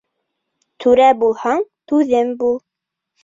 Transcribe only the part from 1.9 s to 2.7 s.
түҙем бул